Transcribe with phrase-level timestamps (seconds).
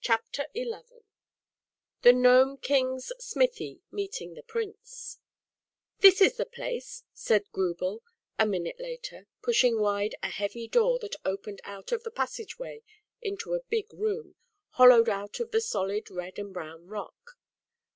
[0.00, 0.72] Chapter XI
[2.02, 5.20] The Gnome King's Smithy Meeting the Prince
[6.00, 6.26] V #/' i njfQ
[6.76, 8.00] Is the iT^^r Grubel,
[8.40, 12.10] a minute | later, pushing wide a heavy I door that opened out of the
[12.10, 12.82] passage way
[13.22, 14.34] into a big room, ^r
[14.70, 17.38] hollowed out of the solid red and brown rock.